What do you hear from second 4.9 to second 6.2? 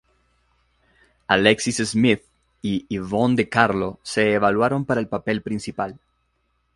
el papel principal.